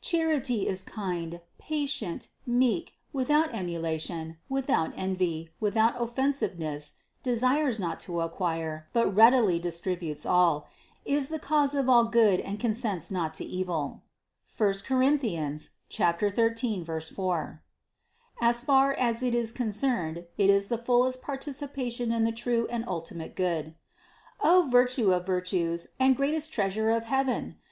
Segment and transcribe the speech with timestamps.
[0.00, 6.92] Char ity is kind, patient, meek, without emulation, without envy, without offensiveness,
[7.24, 10.68] desires not to acquire, but readily distributes all,
[11.04, 14.04] is the cause of all good and con sents not to evil;
[14.60, 14.94] as far
[18.92, 20.20] as it is concerned (I Cor.
[20.20, 23.74] 13, 4) it is the fullest participation in the true and ultimate Good.
[24.40, 27.56] O Virtue of virtues and greatest treasure of heaven!